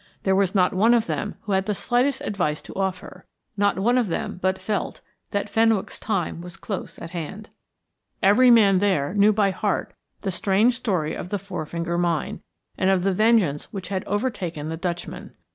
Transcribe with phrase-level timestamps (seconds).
[0.23, 3.99] There was not one of them who had the slightest advice to offer, not one
[3.99, 7.51] of them but felt that Fenwick's time was close at hand.
[8.23, 12.41] Every man there knew by heart the strange story of the Four Finger Mine,
[12.79, 15.35] and of the vengeance which had overtaken the Dutchman.